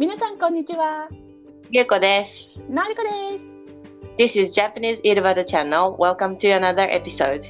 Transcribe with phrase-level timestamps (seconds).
[0.00, 1.10] 皆さんこんにちは。
[1.70, 2.58] ゆうこです。
[2.70, 3.54] なりこです。
[4.16, 5.94] This is Japanese Irvada Channel.
[5.96, 7.42] Welcome to another episode.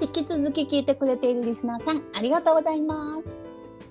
[0.00, 3.42] 引き続き聞いてくれているリスナーさん、ありがとうございます。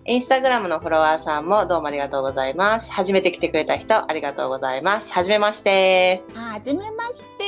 [0.05, 2.89] インスタグラムのフォロワーさんもどうもありがとうございます。
[2.89, 5.11] 初めて来てくれた人、ありがとうございます。
[5.11, 6.23] はじめまして。
[6.33, 7.43] はじめまして。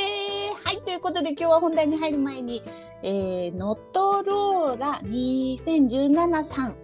[0.64, 2.62] はい、ということで今日は本題に入る前に、
[3.02, 6.76] えー、ノトローラ2017さん、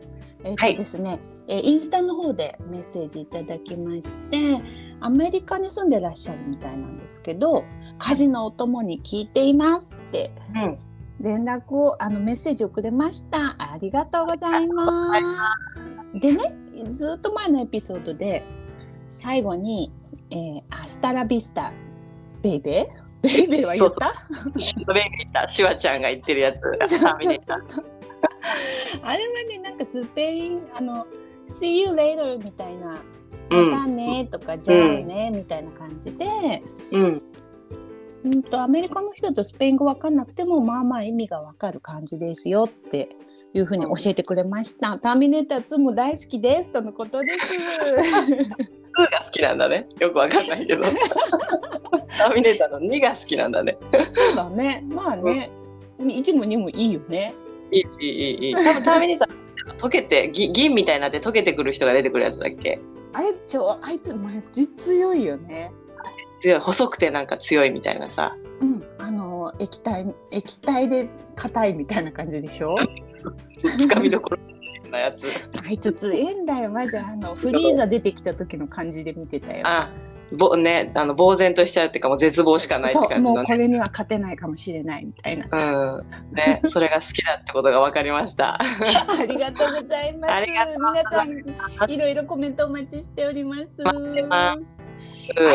[0.44, 4.62] えっ、はいとですね、えーインスタの方でメッセージいただきまして、
[5.02, 7.66] アメリカに住んでらっしゃるみたいなんですけど、
[7.98, 10.78] 家事のお供に聞いていますってうん。
[11.20, 13.56] 連絡をあのメッセージをくれました。
[13.58, 15.14] ありがとうございま
[16.14, 16.20] す。
[16.20, 16.56] でね、
[16.92, 18.46] ずっと前のエピソードで
[19.10, 19.92] 最後に、
[20.30, 21.74] えー hasta la vista
[22.42, 24.14] baby？baby は言った？
[24.86, 26.60] それ見た、シュワちゃんが言ってるやつ。
[26.88, 27.86] そうそうそう
[29.02, 31.06] あれはねなんかスペインあの
[31.50, 32.92] See you later みたいな。
[32.92, 36.26] うんまたねとか、じゃあねみたいな感じで、
[36.94, 37.20] うん。
[38.26, 43.10] うんとアメリカの人だとスペイン語わかんなくてもまあまあ意味がわかる感じですよって
[43.54, 45.00] いうふうに教えてくれました。
[45.00, 47.38] ターミネーター2も大好きですとのことです。
[49.00, 49.88] 2が好きなんだね。
[50.00, 50.84] よくわかんないけど。
[52.18, 53.78] ターミネーターの2が好きなんだね。
[54.12, 54.84] そうだね。
[54.90, 55.50] まあね、
[56.00, 57.34] 1も2もいいよね。
[57.72, 58.54] いい、いい、いいいい。
[58.54, 59.39] 多分ターミネーター
[59.80, 62.80] 溶けて、ぎ銀みたいになって溶けてくる人が出てくるやつだっけ？
[63.14, 65.72] あれちょあいつマジ強いよね。
[66.42, 68.36] 強い、細くてなんか強いみたいなさ。
[68.62, 72.76] うん、あの液体液体で硬いみたいな感じでしょ？
[73.78, 74.38] つかみどころ
[74.92, 75.50] なやつ。
[75.68, 79.62] あいつ強いんだよマジあのフリーザ出てきた時の感じで見てたよ。
[79.66, 79.90] あ、
[80.32, 83.36] ぼね、あの呆然としちゃうっていうかもう絶望しかないって感じのね。
[83.38, 85.48] もうこれには勝てないかもしれないみたいな。
[85.52, 88.62] うん、ね、それが好きだってことが分かりました。
[88.62, 88.66] あ
[89.28, 90.34] りがとうございます。
[90.46, 91.24] 皆さ
[91.88, 93.82] んいろいろコメントお待ちしております。
[93.82, 94.58] は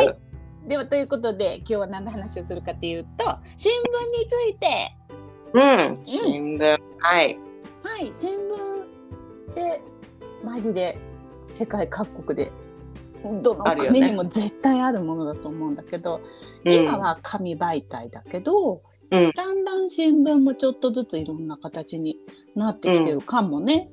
[0.02, 0.24] い
[0.66, 4.96] ではということで今日は何の話をするかというと新聞について
[5.52, 7.38] うん、新聞、はい、
[7.82, 9.82] はい新聞で
[10.42, 10.98] マジで
[11.50, 12.50] 世界各国で
[13.42, 16.20] どの国にも絶対あるものだと思うんだけど、
[16.64, 16.72] うん。
[16.72, 19.32] 今は紙媒体だけど、うん。
[19.34, 22.18] だんだん新聞もちょっとずついろんな形に
[22.54, 23.90] なってきてるかもね。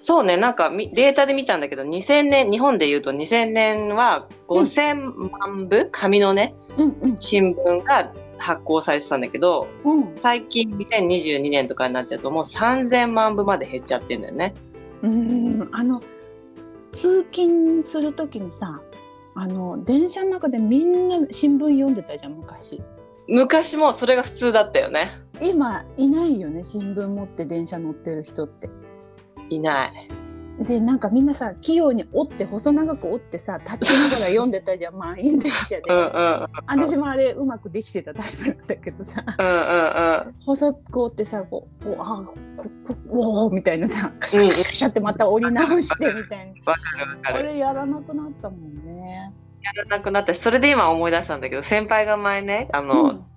[0.00, 7.16] そうね、なんかみデータで見たんだけど、2000年、日本でいうと2000年は5000万部、紙のね、うんうん。
[7.18, 10.14] 新聞が発行されてたんだけど、うん。
[10.22, 14.54] 最近2022年とかになっちゃうともう3000万部まで減っちゃってんだよね。
[15.02, 15.68] うん。
[15.72, 16.00] あの
[16.92, 18.80] 通勤する時にさ
[19.34, 22.82] あの電車の中でみんな新聞読んでたじゃん昔
[23.28, 25.20] 昔もそれが普通だったよね。
[25.40, 28.68] 今いないよね新聞持って電車乗ってる人って
[29.48, 30.19] いない。
[30.60, 36.46] でなんかみんなさ器用に折って細長く折ってさ立ちながら読んでたじゃん満員電車で、うんうんうん。
[36.66, 40.34] 私もあれうまくできてたタイプなんだけどさうんうんうん。
[40.44, 42.22] 細く折ってさこうこうあ
[42.56, 47.38] ここおおみたいなさカシャカシャカシャってまた折り直してみたいなわかるわかる。
[47.38, 49.32] あれやらなくなったもんね。
[49.62, 53.29] やらなくなってそれで今思い出したんだけど先輩が前ねあの、うんし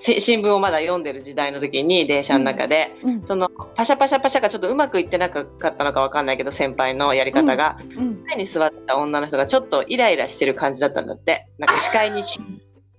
[0.00, 3.26] 新聞をまだ読んでる時代の時に電車の中で、うん。
[3.26, 8.24] そのパシャパシャパシャがちょっとうまくいってなかったのかわかんないけど先輩のやり方が、うん。
[8.26, 11.46] 前に座ってた女の人がちょっとイライラしてる感じだったんだって。
[11.58, 12.38] なんか視界にす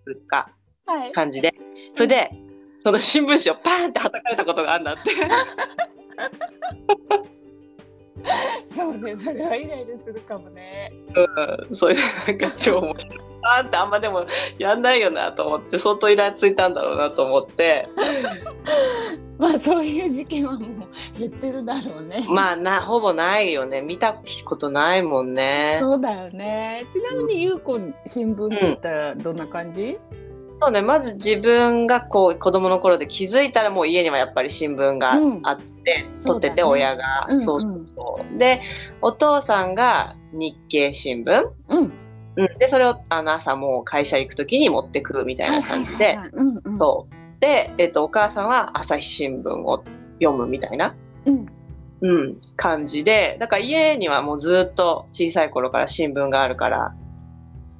[0.05, 0.51] るか
[0.85, 1.11] はい。
[1.11, 1.53] 感じで。
[1.95, 2.31] それで
[2.83, 5.11] その新聞紙をパーンって叩かれたことがあるんだって
[8.65, 10.91] そうね、それはイライラするかもね。
[11.15, 14.25] うんそれでなんか超面白いパーンってあんまでも
[14.57, 17.87] やんないよなと思って相当イラついたんだろうなと思って。
[19.39, 22.25] まあそういう事件はもう減ってるだろうね。
[22.27, 26.85] まあなほぼないよね見たことないもんねそうだよね。
[26.89, 29.97] ちなみにゆうこ新聞ってどんな感じ？
[30.71, 35.39] ねまず自分がこう子供の頃で気づいたらもう家にはやっぱり新聞がうん。
[35.43, 36.49] あって、そうだね。
[36.49, 37.41] 撮ってて親が、うんうん。
[37.43, 37.85] そうそう。
[37.95, 38.61] そうで
[39.01, 41.93] お父さんが日経新聞、うん。
[42.35, 46.17] うん、でそれをあの朝もう会社行く時に持ってくみたいな感じで。
[46.77, 47.41] そう。
[47.41, 49.83] で、えっとお母さんは朝日新聞を
[50.21, 50.95] 読むみたいな
[51.25, 51.45] うん。
[52.01, 53.37] うん、感じで。
[53.39, 56.95] だから家にはもうずっと小さい頃から新聞があるから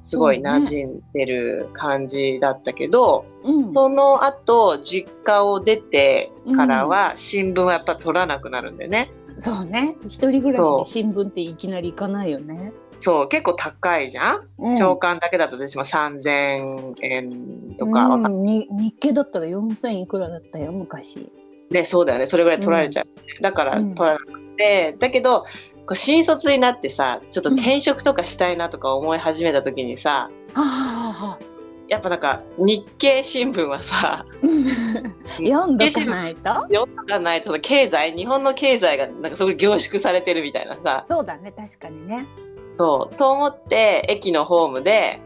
[0.04, 3.72] すごいそうね馴染んでる感じだったけどうん。
[3.72, 9.10] その後実家を出てからは新聞はやっぱ取らなくなるんだよね。
[9.38, 9.96] そうね。
[10.06, 12.72] 一人暮らしで新聞っていきなり行かないよね。
[13.00, 13.28] そう。
[13.28, 14.76] 結構高いじゃん、うん。
[14.76, 18.08] 朝刊だけだと私も3000円とか。
[18.08, 18.42] わかんうん。
[18.44, 21.30] に日経だったら4000いくらだったよ昔。
[21.70, 22.28] ねそうだよね。
[22.28, 23.94] それぐらい取られちゃう、だからうん。
[23.94, 25.44] 取らなくて、だけど
[25.90, 31.38] こう新卒になってさちょっと転職とかしたいなとか思い始めた時にさ、はあはあは
[31.88, 34.26] やっぱなんか日経新聞はさあ
[35.34, 36.42] 読んどかないと？
[36.68, 41.04] 読んかないと経済日本の経済がなんかすごい凝縮されてるみたいなさ。
[41.10, 42.24] そうだね確かにね。
[42.78, 43.16] そう。
[43.16, 45.20] と思って駅のホームで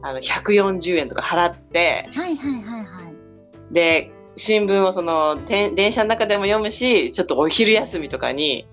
[0.00, 3.74] あの140円とか払ってはいはいはいはい。
[3.74, 8.66] で新聞をその電車の中でも読むしちょっとお昼休みとかに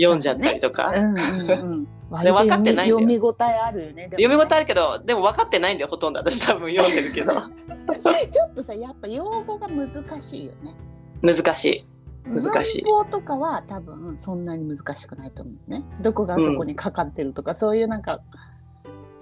[0.00, 1.88] 読んじゃったりとか、うんうんうん。
[2.10, 3.80] 割でと分かってない読み応えある。
[3.80, 7.32] よねでも読み応えあるけどでも分かってないんだよほとんど私多分読んでるけど。
[8.30, 9.90] ちょっとさやっぱ用語が難
[10.20, 10.74] しいよね。
[11.22, 11.86] 難しい。
[12.26, 12.82] 難しい。
[12.82, 15.84] 文法とかは多分そんなに難しくないと思うね。
[16.00, 18.20] どこがどこにかかってるとか、そういうなんか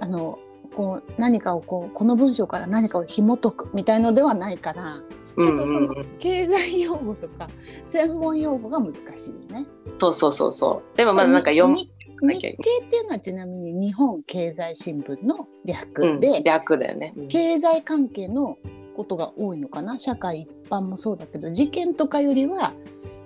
[0.01, 0.39] あの
[0.75, 4.97] こう何かをこうこの文章から何かを紐解くみたいのではないから。
[4.97, 7.49] うんけどその経済用語とか
[7.85, 9.67] 専門用語が難しいよね。
[10.01, 10.97] そうそうそうそう。
[10.97, 11.77] でもまだなんか読む。
[11.77, 11.91] 日
[12.23, 12.57] 日経っ
[12.89, 17.29] ていうのはちなみに日本経済新聞のうん略で、略だよね、うん。
[17.29, 18.57] 経済関係の
[18.97, 19.99] ことが多いのかな？
[19.99, 22.73] 社会一般もそうだけど事件とかよりは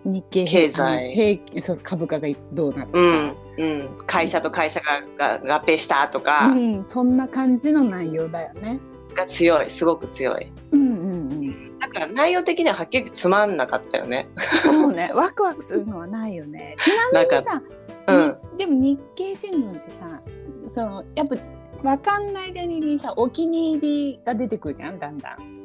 [0.04, 4.80] 日経平そう株価がどうなるとか、うんうん、会社と会社
[5.16, 6.46] がが合併したとか。
[6.46, 8.80] うんそんな感じの内容だよね。
[9.14, 10.52] が強いすごく強い。
[10.72, 14.28] うんうんうん、だから内容的にははっきりつまんなかったよね。
[14.64, 15.10] そうね。
[15.14, 16.76] ワクワクするのはないよね。
[16.84, 17.62] ちなみにさ、
[18.06, 18.38] うん。
[18.52, 20.20] にでも日経新聞ってさ
[20.66, 21.36] そのやっぱ
[21.82, 25.60] 分かんない間にさお気に入りが出てくるじゃんだんだん。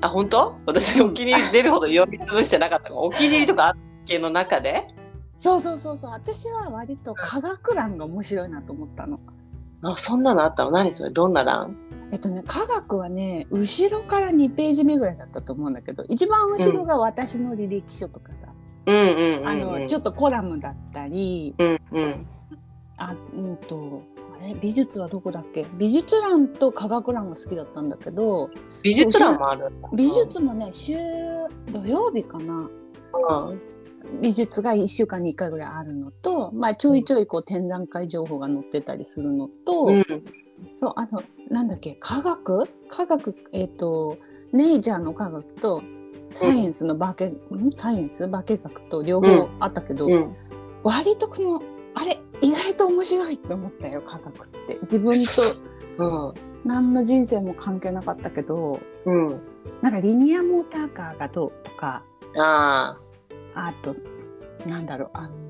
[0.00, 0.56] あ本当？
[0.66, 3.76] 私お気に入り出るほど読み潰してなかったお気に入りとかあっ
[4.06, 4.86] けの中で？
[5.36, 6.10] そうそうそうそう。
[6.12, 9.18] 私は割と科学欄が面白いなと思ったの。
[9.84, 10.70] あそんなのあったの？
[10.70, 11.10] 何それ？
[11.10, 11.76] どんな欄？
[12.12, 18.48] えっとね科学はね後ろから2ページ目ぐらいだったと思うんだけど一番後ろが私の履歴書とかさ、
[18.86, 18.96] うん。
[18.96, 22.26] うんあのちょっとコラムだったりうんうん。
[22.96, 24.02] あうんと
[24.38, 24.54] あれ？
[24.54, 25.66] 美術はどこだっけ？
[25.76, 28.50] 美術欄と科学欄が好きだったんだけど
[28.82, 30.94] 美術欄もある美術もね週
[31.72, 32.54] 土曜日かな。
[32.54, 33.60] うん
[34.20, 40.04] 美術が1週間に1回ぐらいあるのと、まあ、ちょいちょいこう展覧会情報が載ってたりするのと、うん
[40.76, 42.66] そうあのなんだっけ科学？
[42.88, 44.18] 科学えっ、と
[44.52, 45.82] ネイチャーの科学と
[46.32, 47.36] サイエンスの化け、ん？
[47.74, 48.28] サイエンス？
[48.28, 50.34] 化学と両方あったけど、うん。
[50.82, 51.62] 割とこの
[51.94, 54.78] あれ意外と面白いって思ったよ科学って。
[54.82, 55.56] 自分と
[55.98, 56.34] うん。
[56.64, 59.40] 何の人生も関係なかったけどうん。
[59.82, 62.04] なんかリニアモーターカーがどうとか
[62.36, 62.98] あ
[63.54, 63.94] あと
[64.66, 65.44] なんだろうあの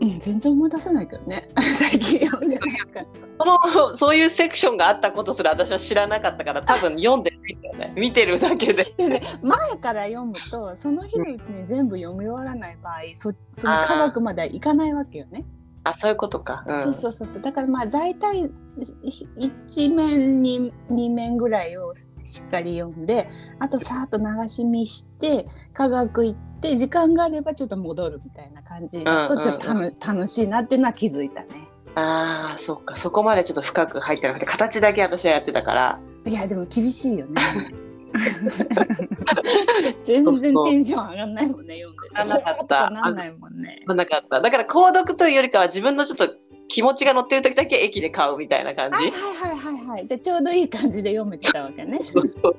[0.00, 1.48] うん全然思い出せないけどね
[1.78, 3.06] 最近読んでないから。
[3.36, 15.44] あそのそういうセクションがあったことすら私は知らなかったから多分読んでないんだよね 見てるだけででね、前から読むとその日のうちに全部読み終わらない場合そその科学まではいかないわけよね。
[15.84, 17.42] あそういうことか、うん、そうそうそうそう。
[17.42, 21.94] だからまあ大体1面に2面ぐらいを
[22.24, 23.28] しっかり読んで
[23.60, 29.04] あとさーっと流し見して科学行って時間があればちょっと戻るみたいな感じ。
[29.04, 31.48] だとちょっと楽しいなっていうのは気づいたね。
[31.96, 32.96] ああそっか。
[32.96, 36.00] そこまでちょっと深く入ってなくて形だけ私はやってたから。
[36.26, 37.74] いやでも厳しいよね。
[40.02, 41.96] 全然テンション上がんないもんね読ん
[42.28, 43.82] でなかったなんないもんね。
[43.86, 46.34] なかっただから購読というよりかは自分のちょっと
[46.68, 50.06] 気持ちが乗ってる時だけ駅で買うみたいな感じはいはいはいはいはい。
[50.06, 52.00] じゃあちょうどいい感じで読めてたわけね。
[52.08, 52.56] そうそう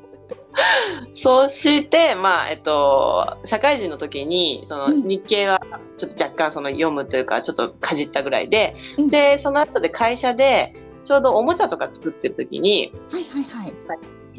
[1.16, 5.60] そして、まあえっと、社会人の時にそのうん日経は
[5.98, 13.74] ちょっと若干その読むというかちょっとかじったぐらいで、うんでその後で会社でちょうどおもちゃとか作ってる時にはいはいはい。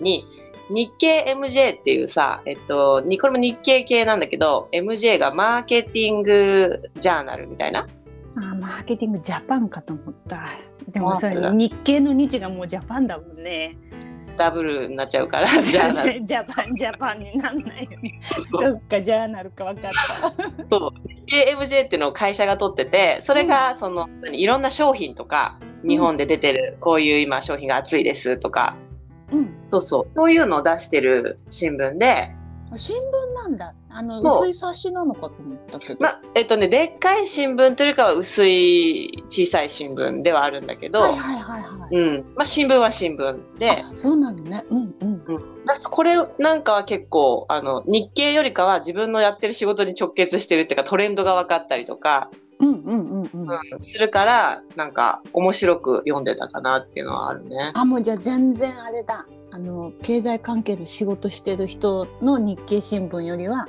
[0.02, 0.26] に
[0.70, 7.86] 日経 MJ っていうさ、えっと、にこれも日経系なんだけど MJ がマーケティングジャーナルみたいな？
[8.38, 10.48] あーマーケティングジャパンかと思った。
[10.88, 13.76] でもそれ日経の日がもうジャパンだもんね。
[14.36, 18.20] ダブルになっちゃうからジャーナルジャパンジャパンになんないよね。
[18.50, 20.30] そっかジャーナルか分かった。
[20.70, 28.76] そう日経 MJ っていうのを会社が取っててそれがそのいろんな商品とか日本で出てるこういう今商品が熱いですとか
[29.32, 29.54] うん。
[29.70, 32.34] そうそうそういうのを出してる新聞で
[32.74, 33.74] 新聞なんだ。
[33.88, 36.00] あの薄い冊子なのかと思ったけど。
[36.00, 41.96] まあえっとねでっかい新聞というかは薄い小さい新聞ではあるんだけど、はいはいはいはい。
[41.96, 44.64] うんまあ、新聞は新聞であそうなのね。
[44.68, 45.64] うんうん。
[45.64, 52.45] だこれなんかは結構あの日経よりかは自分のやってる仕事に直結してるっていうかトレンドが分かったりとか、うんうんうんうん。
[52.58, 57.72] するからなんか面白く読んでたかなっていうのはあるね。
[57.74, 63.68] あもうじゃあ全然あれだあの経済関係の仕事してる人の日経新聞よりは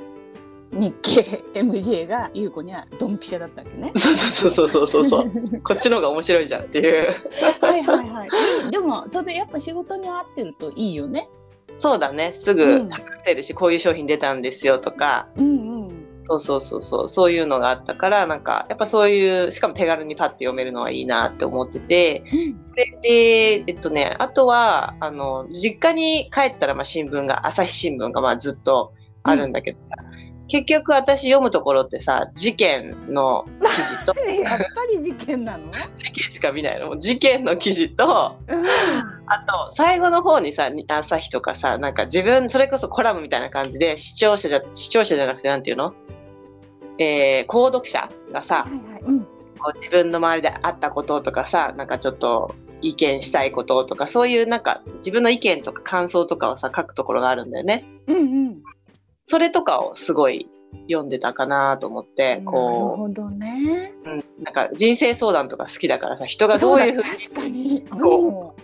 [0.72, 1.22] 日経
[1.54, 3.92] MJ が優子にはドンピシャだったわけね。
[3.94, 5.30] そうそうそうそうそうそう
[5.64, 7.14] こっちの方が面白いじゃんっていう
[7.60, 8.70] はいはいはい。
[8.70, 11.28] でもそれでやっぱ仕事に合ってるといいよね。
[11.78, 15.87] そうだねすぐ話せるし、こういう商品出たんですよとかうんうん。
[16.28, 22.22] そうそうそうそうそういうのがあったからなんかやっぱそういうしかも手軽にパッて読めるのはいいなって思ってて
[22.76, 28.92] ででえっとねあとはあの実家に帰ったらまあ新聞が朝日新聞がまあずっと
[29.22, 29.78] あるんだけど、
[30.48, 35.70] 結局私読むところってさ事件の記事と やっぱり事件なの？
[35.96, 38.66] 事件しか見ないの事件の記事とうん。
[39.26, 45.92] あと最後の方にさに朝日とかさなんか自分それこそコラムみたいな感じで視聴者じゃ視聴者じゃなくてなんていうの？
[46.98, 49.02] えー、購読者がさはいはい。
[49.02, 49.24] うん。
[49.58, 57.84] こう自分の周りであったこととかさなんかちょっと意見したいこととかそういうなんか自分の意見とか感想とかをさ書くところがあるんだよね。
[58.06, 58.62] うんうん。
[59.26, 60.48] それとかをすごい
[60.88, 63.92] 読んでたかなと思ってなるこほどね。
[64.04, 67.84] う、うん、なんか人生相談とか好きだからさ人がどそういうふうに確かに。
[67.90, 68.54] こ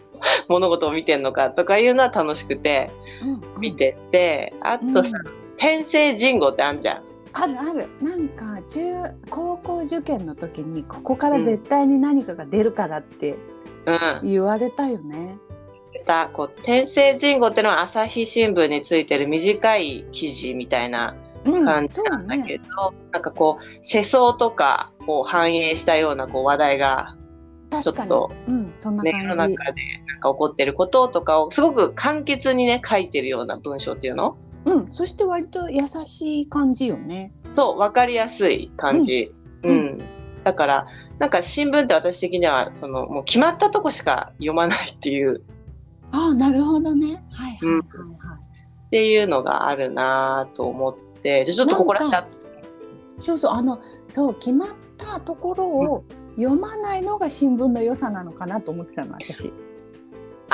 [0.49, 2.91] 物事を見てんのかとかいうのは楽しくて
[3.23, 7.03] うんうん見てて、あとさ、うん天聖人語ってあんじゃん。
[7.35, 8.81] あるあるなんか中
[9.29, 13.37] 高校受験の時にここから絶対に何かが出るからって
[13.87, 15.39] うん、言われたよね。
[16.07, 22.65] たこう天聖人語ってのは朝日新聞についてる短い記事みたいなうん、感じなんだけね。
[22.77, 27.17] ど、なんかこう世相とかを反映したようなこう話題が
[27.71, 28.33] ちょっと。
[28.47, 29.55] うん、そんなね世の感じ。
[29.55, 37.33] 中でなんか起こってることとかをすごく簡潔にね書いてるような文章っていうのうん、そして割と優しい感じよね。
[37.57, 39.33] そう分かりやすい感じ。
[39.63, 40.03] ううんん
[40.43, 40.87] だから
[41.19, 45.43] なんか新聞って私的にはそのもう決まったとこしか読まないっていう
[46.13, 47.25] ああ、なるほどね。
[47.31, 47.77] はいはいはい
[48.29, 48.39] はい。
[48.87, 52.23] っていうのがあるなぁと思ってじゃあちょっとここら辺
[53.19, 53.81] そうそう、あの、
[54.11, 56.05] そう、決まったところを
[56.37, 59.53] 読まないのが新聞の良さなのかなと思ってたの、私。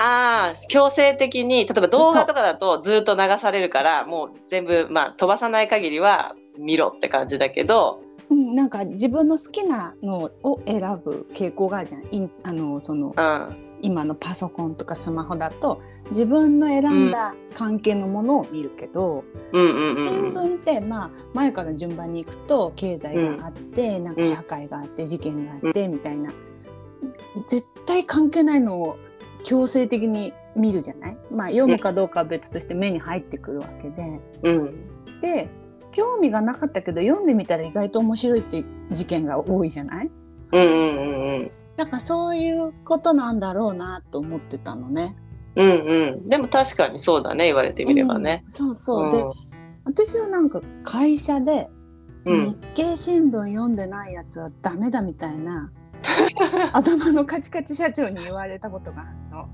[0.03, 12.05] ああ強制的に例えば動画とかだとずっと流されるからもう全部、まあ、飛ばさない限りは見ろって感じだけどうん、なんか自分の好きなのを選ぶ傾向があるじゃん。
[12.13, 13.57] インあのそのうん。
[13.83, 15.81] 今のパソコンとかスマホだと
[16.11, 20.37] 自分の選んだ関係のものを見るけど、うんうんうん新うん。
[20.37, 26.31] 聞ってまあ前から順番にいくと経済があって、なんか社会があって事件があってみたいな、
[27.49, 28.99] 絶対関係ないのを
[29.45, 31.17] 強制的に見るじゃない？
[31.31, 34.21] まあ読むかどうかは別として目に入ってくるわけで。
[34.43, 35.21] うん。
[35.21, 35.49] で
[35.93, 40.11] 興味がなかったけど読んでみたら意外と面白いって事件が多いじゃない？
[40.53, 45.17] うんうんうんなんかそういうことなんだろうなと思ってたのね。
[45.57, 46.29] うんうん。
[46.29, 48.43] でも確かにそうだね言われてみればね。
[48.47, 48.53] うん。
[48.53, 49.13] そうそう。
[49.13, 49.25] で
[49.85, 51.69] 私はなんか会社で
[52.27, 52.41] うん。
[52.51, 55.73] 日経新聞読んでないやつはダメだみたいな
[56.75, 59.49] 頭のカチカチ社長に言われたことがあるの。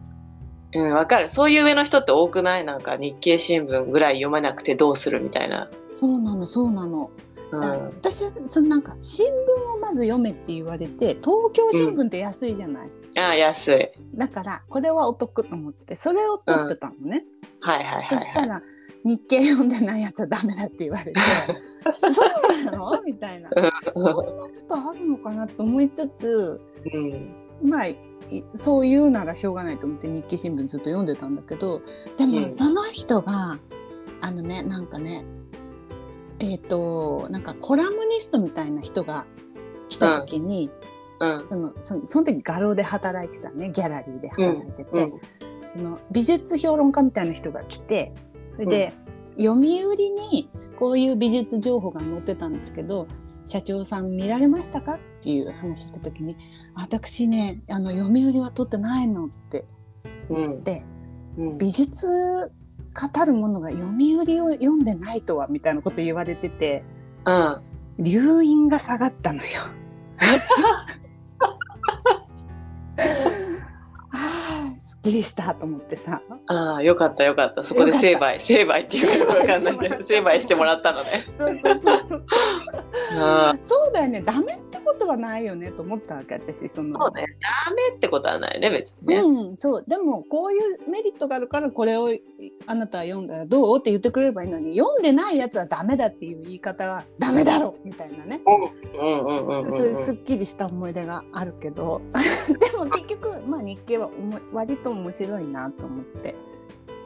[0.75, 2.65] うん、わかるそういう上の人って多くない？
[2.65, 5.71] なんか日経新聞ぐらい読まなくてどうするみたいな。
[5.93, 7.11] そうなのそうなの。
[7.53, 9.31] うんだ私はそのなんか新聞
[9.77, 12.89] をまず読めって言われて東京新聞って安いじゃない？
[13.17, 13.93] ああ安い。
[14.17, 17.25] だからこれはお得と思ってそれを取ってたのね。
[17.61, 18.07] はいはいはい、はい。
[18.07, 18.61] そしたら
[19.05, 21.15] 日経読んでないやつはダメだって言われて
[22.11, 23.03] そうなの？
[23.07, 23.49] みたいな
[23.81, 26.61] そんなことあるのかなと思いつつ
[26.93, 27.97] うんまあい
[28.55, 31.81] そう言うならしょうがないと思って日経新聞ずっと読んでたんだけど
[32.17, 33.59] でうんもその人が、
[34.21, 35.25] あのねなんかね
[36.39, 39.27] えっ、となんかコラムニストみたいな人が
[39.89, 40.71] 来た時に、
[41.21, 41.47] うん。
[41.49, 45.21] そのそその時画廊で働いてたねギャラリーで働いてて、うん。
[45.77, 48.13] その美術評論家みたいな人が来て
[48.49, 48.93] それで、
[49.39, 53.07] 読売にこういう美術情報が載ってたんですけど
[53.47, 54.95] 社長さん見られましたか？
[54.95, 56.37] っていう話した時に
[56.75, 59.65] 私ねあの読売は撮ってないのって
[60.29, 60.65] うん。
[60.65, 60.85] で
[61.39, 61.59] うん。
[61.59, 66.85] 美術語るものが読売を読んでないとはみたいなこと言われてて
[67.25, 67.63] うん。
[67.99, 69.63] 留飲が下がったのよ。
[75.07, 76.21] きりしたと思ってさ。
[76.47, 77.63] ああよかったよかった。
[77.65, 78.41] そこで成敗。
[78.47, 79.79] 成敗っていうかわかんない。
[79.79, 81.27] けど成敗してもらったのね。
[81.37, 82.21] そうそうそうそう。
[83.63, 84.21] そうだよね。
[84.21, 86.99] ダメってことはないよねと思ったわけ私その。
[86.99, 87.27] そうね。
[87.67, 89.17] ダメってことはないね別にね。
[89.17, 89.85] うん、そう。
[89.87, 92.11] でもこういうメリットがあるからこれを
[92.67, 98.41] あなたは読んだらどうって言ってくれればいいのに読んでないやつはダメだっていう言い方はダメだろみたいなね、
[99.95, 102.01] すっきりした思い出があるけど。
[102.49, 106.35] でも結局、まあ、日経はおも割と面白いなと思って。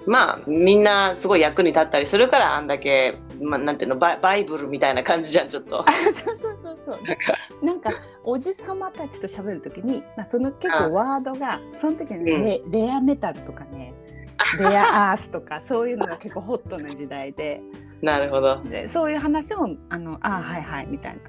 [0.07, 5.85] まあみんなすごい役に立ったりするからあんだけ、まあ、なんていうのバイバイブルみたいな感じじゃんちょっと。
[6.13, 7.07] そうそうそうそう。
[7.07, 7.19] で
[7.63, 7.93] なんか
[8.25, 13.93] おじさまたちと喋るときに、まあ、その結構ワードがその時にレ,、レアメタルとかね
[14.59, 17.61] レアアースとかそういうのが結構ホットな時代で。
[18.01, 18.63] なるほど。
[18.65, 21.21] でそういう話をあのあはいはいみたいな。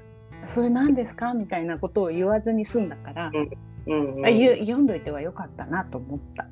[0.46, 1.34] それ何ですか？
[1.34, 3.50] みたいなことを言わずに済んだから、うん
[3.86, 6.46] うんあゆ読んどいてはよかったなと思った。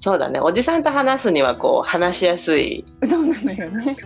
[0.00, 3.96] そうだねおじさんと話すにはこう話しやすいそうなのよね。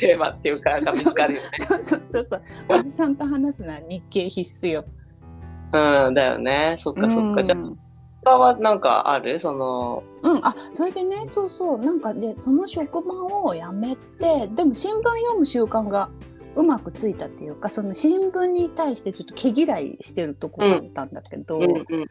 [0.00, 1.48] テーマっていうかが見つかるよね。
[1.58, 2.42] そうそうそうそう。
[2.68, 4.84] おじさんと話すのは日経必須よ。
[5.74, 7.78] うんだよねそっかそっか、じゃあうん
[8.24, 9.40] 他はなんかある？
[9.40, 16.08] そのうん、あそれでねそうそうなんかでその職場を辞めてでも新聞読む習慣が
[16.54, 22.06] うまくついたっていうかその新聞に対してちょっと毛嫌いしてるところだったんだけど、うんうんうん。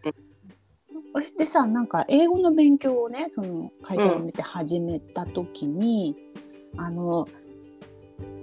[1.13, 6.15] そしてさなんか英語の勉強をねその会社を辞めて始めた時に、
[6.77, 7.27] あの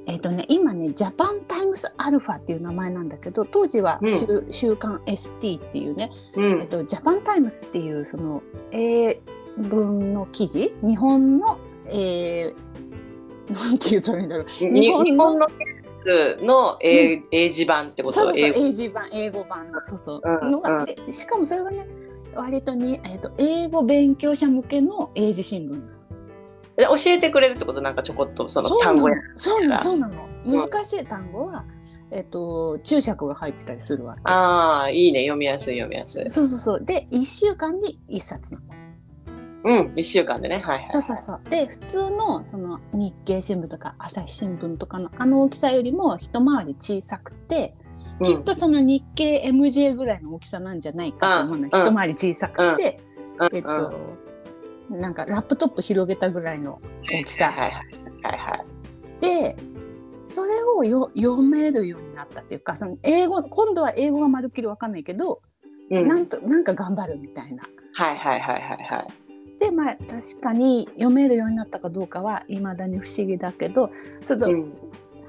[0.06, 6.60] えっ、とね今ねジャパンタイムスアルファっていう名前なんだけど当時は週,、週刊 ST っていうねうん。
[6.62, 8.40] えっと、ジャパンタイムスっていうその
[8.72, 9.20] 英
[9.58, 14.64] 文の記事日本の、えー、なんて言うといいんだろう。
[14.66, 15.46] に日本の
[16.08, 18.14] のニュースの英,、英字版ってこと？
[18.14, 19.70] そうそうそう英字版英語版。
[19.70, 21.86] のそうそう、うんのが、うんでしかもそれがね
[22.34, 25.82] 割とに、えっと英語勉強者向けの英字新聞。
[26.76, 27.80] で教えてくれるってこと？
[27.80, 29.16] なんかちょこっとその単語や。
[29.36, 29.82] そうなの。
[29.82, 30.14] そうなの。
[30.14, 31.64] うん難しい単語は、
[32.10, 34.20] えっと注釈が入ってたりするわけ。
[34.24, 35.22] ああいいね。
[35.22, 36.30] 読みやすい読みやすい。
[36.30, 36.84] そうそうそう。
[36.84, 38.66] で1週間に1冊なの
[39.64, 40.56] うん1週間でね。
[40.56, 41.40] はいはいそうそうそう。
[41.50, 47.74] で普通のその日経新聞とか朝日新聞とかのあの大きさよりも一回り小さくて、
[48.20, 48.26] うん。
[48.26, 53.00] きっとその日経 MJ ぐらいの大きさなんじゃないかと思うの、うん一回り小さくて、
[53.38, 53.56] うん。
[53.56, 53.92] えっと、
[54.90, 57.50] なんかラップトップ広げたぐらいの大きさ。
[57.50, 57.72] はいはい
[58.22, 58.64] はいはい
[59.20, 59.56] で
[60.24, 65.40] それをよ読めるようになったっていうかその英語今度は英語がまるっきりわかんないけど、
[65.90, 66.06] うん。
[66.06, 67.64] なんとなんか頑張るみたいな。
[67.94, 69.27] はいはいはいはいはい
[69.58, 73.90] でまあ確かに読めるようになったかどうかはいまだに不思議だけど
[74.24, 74.72] その、うん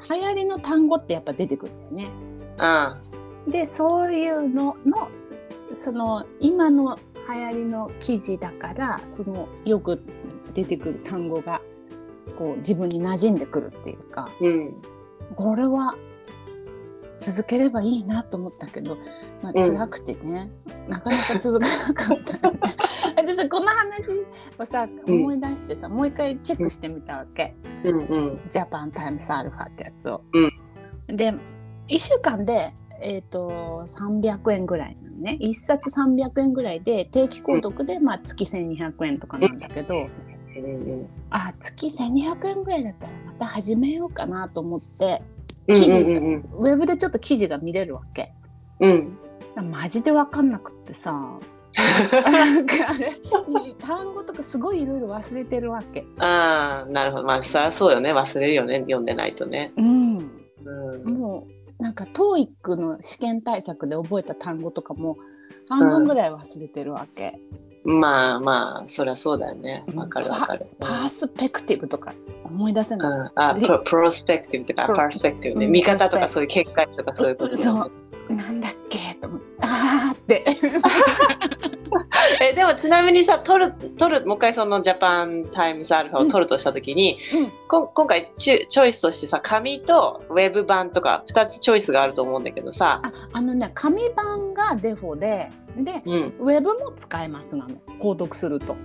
[0.10, 2.14] 流行りの単語ってやっぱ出てくるんだよね。
[2.58, 2.94] あ
[3.48, 5.10] でそういうのの
[5.74, 10.02] その今の流行りの記事だからそのよく
[10.54, 11.62] 出てくる単語が
[12.38, 14.74] こう自分に馴染んでくるっていうかうん
[15.36, 15.96] これは
[17.20, 18.98] 続ければいいなと思ったけど、
[19.42, 20.52] まあ、うん辛くてね、
[20.88, 22.60] なかなか続かなかったよね。
[23.40, 24.12] でさこの話
[24.58, 25.22] をさうん。
[25.22, 27.56] 思い出してさ、もう一回チェックしてみたわけ。
[27.84, 28.40] うんうん。
[28.50, 30.22] ジャパンタイムスアルファってやつを。
[30.34, 31.34] うで
[31.88, 35.38] 1週間で、えー、と300円ぐらいなのね。
[35.42, 40.10] 1冊300円ぐらいで定期購読で、まあ、月1200円とかなんだけど、うんうん
[41.30, 45.22] あ月1200円ぐらいだったらまた始めようかなと思って
[45.68, 46.50] うん記事、うんうん。
[46.52, 48.34] ウェブでちょっと記事が見れるわけ。
[48.82, 49.18] うん。
[49.56, 51.38] マジで分かんなくってさ
[51.76, 53.12] なんかあれ
[53.80, 56.06] 単語とかすごいいろいろ忘れてるわけ。
[56.18, 57.24] ああなるほど。
[57.26, 58.14] まあそりゃそうよね。
[58.14, 58.80] 忘れるよね。
[58.82, 59.72] 読んでないとね。
[59.78, 60.18] うん。
[60.18, 61.04] うん。
[61.14, 61.48] も
[61.80, 65.18] うなんか TOEIC の試験対策で覚えた単語とかも
[65.70, 67.40] 半分ぐらい忘れてるわけ。
[67.86, 69.86] まあまあそりゃそうだよね。
[69.96, 70.66] わかるわかる。
[70.80, 73.02] パパー spective とか思い出せうん。
[73.02, 73.32] ない。
[73.36, 75.66] あリ pro prospective とか perspective ね。
[75.68, 77.92] うん見方とかそういう見解とかそういうことねそう
[78.30, 80.46] なんだっけと思ってあーって。
[82.42, 87.52] えでもちなみにさ取る取るもう一回そのジャパンタイムズアルファを取るとした時に、うん。
[87.68, 97.76] 今回チュチョイスとしてさ紙とウェブ版とか2つチョイスがあると思うんだけどさ、ああのね紙版がデフォででうん、ウェブも使えますなの。
[98.00, 98.76] 購読すると。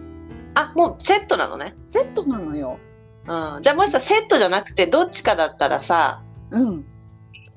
[0.55, 2.79] あもうセットなのね、セットなのよ。
[3.27, 6.85] うん、じゃあもしさセットじゃなくてどっちかだったらさうん。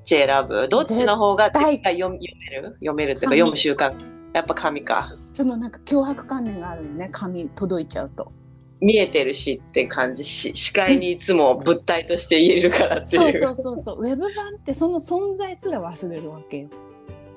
[0.08, 0.68] ち選ぶ？
[0.68, 2.18] どっちの方が読め
[2.50, 2.72] る？
[2.80, 3.94] 読めるっていうか紙読む習慣。
[4.32, 5.10] やっぱ紙か。
[5.34, 8.32] そのなんか脅迫観念があるよね紙届いちゃうと。
[8.80, 13.98] 見えてるしって感じし視界にいつも物体として言えるからっていう,、そうそうそうそう。
[14.00, 16.68] ウェブ版ってその存在すら忘れるわけよ。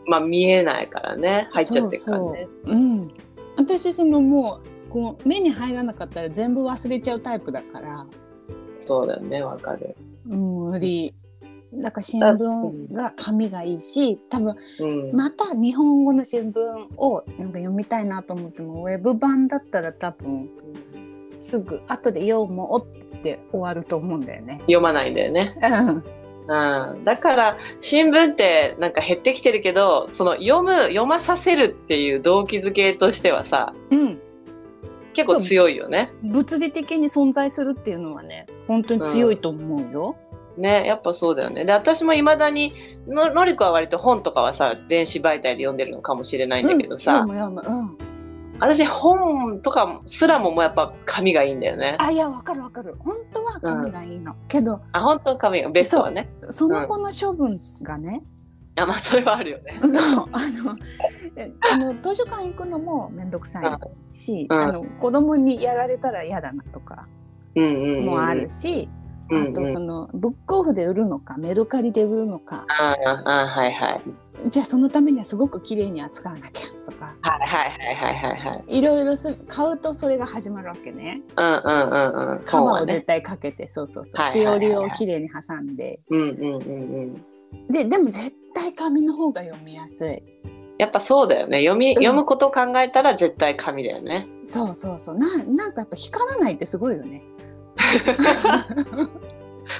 [0.05, 2.23] まあ見えないからね入っちゃってるからね。
[2.23, 2.75] そうそう。
[2.75, 3.11] うん。
[3.57, 8.05] 私そのもうこう目に入らなかったら全部忘れちゃうタイプだから、
[8.85, 9.95] そうだよねわかる。
[10.29, 11.13] うん、無理。
[11.73, 16.59] だから新聞が紙がいいし多分うん、また日本語の新聞
[16.97, 20.49] をなんか読みたいなと思ってもウェブ版だったら多分
[21.39, 24.57] すぐ後で読もうって終わると思うんだよね。
[24.61, 26.03] 読まないんだよね、うん
[26.47, 34.19] うん、だから新聞ってなんか減ってきてるけどその読む読まさせるっていう動機づけとしてはさうん
[35.13, 36.09] 結構強いよね。
[36.23, 40.15] 物理的に存在するっていうのはね本当に強いと思うよ。
[40.57, 41.65] ねやっぱそうだよね。
[41.65, 42.73] で私もいまだに
[43.07, 47.97] ののりこは割と本とかはさ電子媒体で読んでるのかもしれないんだけどさ、うん、うん
[48.61, 51.97] 私本とかすらももうやっぱ紙がいいんだよね。
[51.99, 56.29] あいやわかるわかる本当は紙がいいの、けどあ本当紙がベストはね。
[56.51, 58.21] その後の処分がね、
[58.75, 59.79] あまあそれはあるよね。
[59.89, 60.77] そうあの
[61.35, 63.79] えあの図書館行くのも面倒くさ
[64.13, 67.07] いし、うんあの子供にやられたら嫌だなとか
[67.55, 68.05] うんうんうんうん。
[68.05, 69.00] もあるし、うんうん
[69.37, 74.01] あとそのブックオフで売るのかメルカリで売るのかあああはいはい。
[74.49, 78.77] じゃあそのためにはすごく綺麗に扱わなきゃとかはいはいはいはいはいはい。
[78.77, 81.21] いろいろす買うとそれが始まるわけね。
[81.37, 82.43] うんうんうんうん。
[82.45, 83.01] カバーを絶。
[83.05, 87.21] 対かけてそうそうそう、はいしおりをきれいに挟んでうんうんうん
[87.63, 87.71] うん。
[87.71, 90.23] ででも絶対紙の方が読みやすい
[90.77, 91.59] やっぱそうだよね。
[91.59, 94.27] 読み、ん読むことを考えたら絶対紙だよね。
[94.45, 97.21] そうそうそうななんかやっぱ光らないってすごいよね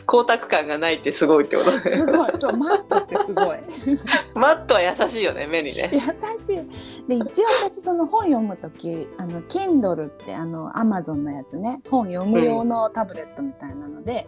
[0.08, 3.58] 光沢感がないってすごいってことすごいそうマットってすごい
[4.36, 5.90] マットは優しいよね、目にね。
[5.94, 14.28] 優しいで一応私その本読む時あの Kindle ってあの Amazon のやつね本読む用のタブレットみたいなので、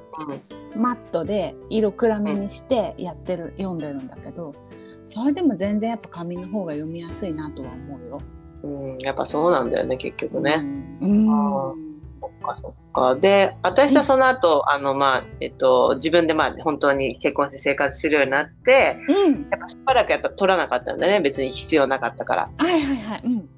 [0.75, 4.53] マットで色暗めにしてやってる、読んでるんだけど
[5.05, 8.21] それでも全然やっぱ紙の方が読みやすいなとは思うよ。
[8.63, 10.63] うん、うん、やっぱそうなんだよね、結局ね。
[11.01, 11.29] うん。
[11.29, 11.92] あそっ
[12.43, 13.15] かそっか。
[13.15, 19.47] で、私はその後、あの、まあ、えっと、自分でまあ、本当に結婚して生活するようになって、うん。
[19.49, 22.49] やっぱしばらくやっぱ取らなかったんだね、別に必要なかったから。
[22.57, 23.21] はいはいはい。
[23.23, 23.49] うん。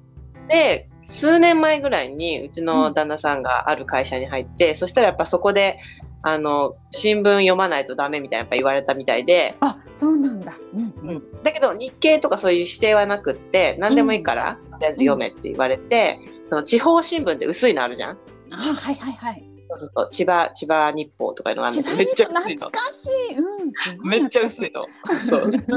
[0.48, 5.78] で、数年前ぐらいにうちの旦那さんがある会社に入って、そしたらやっぱそこで、
[6.22, 10.54] あの、新聞読まないとダメみたいなやっぱ言われたみたいで、あそうなんだ。
[10.74, 11.42] うんうん。
[11.44, 16.18] だけど日経とかそういう指定はなくって、何でもいいから、とりあえず読めって言われて、
[16.48, 18.18] その地方新聞って薄いのあるじゃん
[18.50, 19.56] あはいはいはい。
[19.68, 22.70] そうそうそう千葉、千葉日報とかいうのがめっちゃ薄いの懐。
[22.70, 23.36] かしい。
[23.36, 24.08] うん。
[24.08, 24.86] めっちゃ薄いの。
[25.12, 25.52] そう。
[25.52, 25.76] しか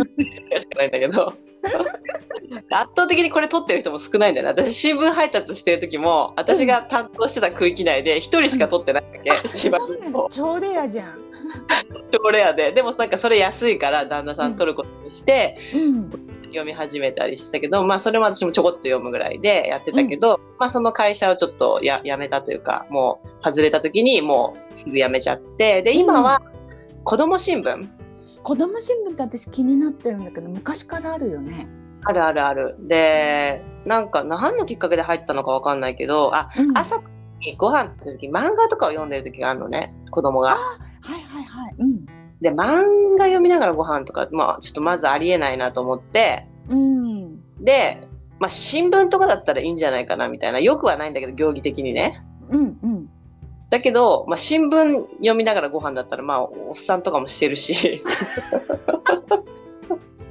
[0.78, 1.34] ないんだけど。
[2.72, 4.64] 圧倒的にこれ撮ってる人も少ないんだよね。
[4.64, 9.32] 私、新聞配達してる時も、私が担当してた区域内で一人しか撮ってないわけ。
[9.48, 10.28] 千葉そうなんだ日報。。
[10.30, 11.20] 超レアじゃん。
[12.12, 12.72] 超レアで。
[12.72, 16.29] でもなんかそれ安いから旦那さん撮ることにして、うん。
[16.50, 26.42] 読み始めたりしたけど、まあそれも私もちょこっと読むぐらいでやってたけど、まあその会社をちょっとややめたというか、もう外れた時にもうすぐ辞めちゃって、で、今は
[27.04, 27.88] 子供新聞、
[28.44, 31.68] 子供新聞って私気になってるんだけど昔からあるよね。
[32.06, 32.76] あるあるある。
[32.88, 37.02] で、なんか何のきっかけで入ったのかわかんないけど、あ、うん朝
[37.40, 40.50] にご飯食べる時漫画とかを読んでる時があるのね、子供が。
[40.50, 41.76] はいはいはい。
[41.80, 42.19] うん。
[42.42, 47.40] で、漫画読みながらご飯とか、まあちょっとまずありえないなと思って、うん。
[47.64, 48.08] で、
[48.40, 52.26] まあ新聞とかだったらいいんじゃないかなみたいな、よくはないんだけど、行儀的にね。
[52.50, 53.10] うんうん。
[53.70, 58.02] だけど、まあ、新聞読みながらご飯だったら、まあ、おっさんとかもしてるし、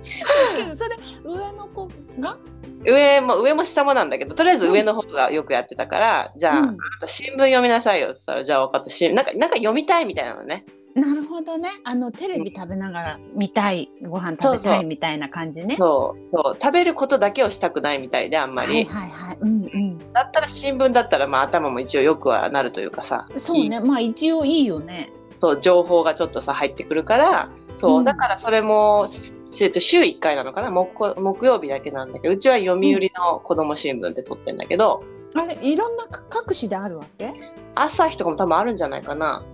[0.03, 2.37] それ上の子が？
[2.85, 8.91] 上も、上も下もなんだけど、とりあえず上の方がよくやってたから、じゃあ、うんあなた新聞読みなさいよって言ったら、じゃあ分かった。
[8.91, 10.65] しなんか、なんか読みたいみたいなのね。
[10.95, 11.69] なるほどね。
[11.85, 15.77] あのテレビ食べながら見たい、ご飯食べたいみたいな感じね。
[15.79, 16.57] そう、そう。
[16.61, 18.69] 食べることだけをしたくないみたいで、あんまり。
[18.69, 19.39] はいはいはい。
[19.41, 19.99] うんうん。
[20.13, 23.29] だったら新聞だったら、まあ、頭も一応よくはなるというかさ。
[23.39, 23.81] そうね。
[23.81, 25.11] まあ一応いいよね。
[25.41, 29.07] そう情報がちょっとさ入ってくるからそう、うんだからそれも
[29.51, 30.71] 週1回なのかな？
[30.71, 37.33] 木木曜日だけなんだけどうちは読売の子供新聞って撮ってんだけど、あれいろんな各紙であるわけ？
[37.77, 39.45] 朝日とかも多分あるんじゃないかな、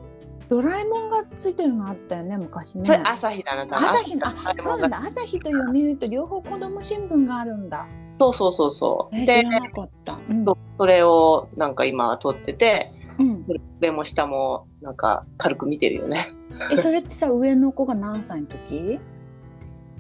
[0.49, 3.03] ドラえもんがついてるのあったよね昔ね。
[3.05, 3.89] 朝日だな多分。
[3.89, 4.31] 朝日のあ
[4.61, 4.99] そうなんだ。
[4.99, 7.87] 朝日と読売と両方子供新聞があるんだ。
[8.19, 9.17] そうそうそうそう。
[9.17, 10.19] えで知らなかった。
[10.29, 10.45] うん。
[10.79, 13.45] それをなんか今は撮っててうん。
[13.47, 16.29] それ上も下もなんか軽く見てるよね。
[16.71, 19.01] えそれってさ上の子が何歳の時？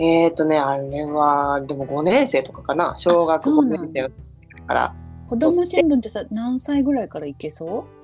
[0.00, 2.94] えーとねあれはでも5年生とかかな。
[2.98, 4.12] 小学5そうなんだ年
[4.50, 4.94] 生だから
[5.28, 7.86] 子供新聞ってさ何歳ぐらいからいけそ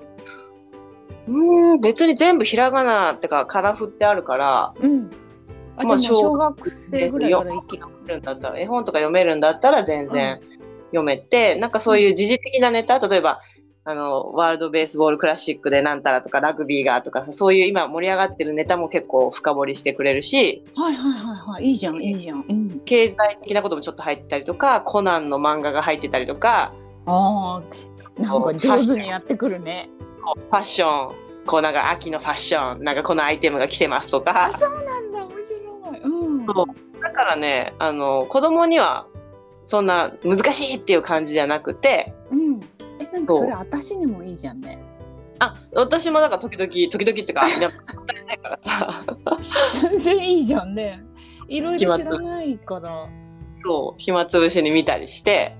[1.27, 4.87] ーん別に全部ひらがなってかから振ってあるからう？
[4.87, 5.09] うん。
[5.77, 7.77] あじゃあ小学生ぐらいからいけ。
[7.77, 10.39] 読めるんだったら絵本とか読めるんだったら全然
[10.85, 13.41] 読めて、なんかそういう時事的なネタ例えば
[13.83, 22.45] あのワールドベースボールクラシックでなんたらとかラグビーがとかさそういう今盛り上がってるネタも結構深掘りしてくれるしはいはいはいはいいいじゃんいいじゃん。
[22.47, 22.81] うん。
[22.85, 26.73] 経済的なこともちょっと入ってたりとかコナンの漫画が入ってたりとか
[27.07, 27.61] あ
[28.17, 29.89] あなんか上手にやってくるね。
[30.21, 36.01] ファッションこうなんか秋のファッションなんかこのアイテムが来てますとあかそうなんだ面白い。
[36.01, 36.45] うん。
[36.45, 39.07] そうだからねあの子供には
[39.65, 42.59] そんな難しいっていう感じじゃなくてうん。
[42.99, 44.79] えなんかそれ私にもいいじゃんね。
[45.39, 49.03] あ私もなんか時々時々っていうかやっぱ語れないからさ
[49.89, 51.03] 全然いいじゃんね。
[51.47, 53.09] いろいろ知らないから。
[53.63, 55.55] そう暇つぶしに見たりして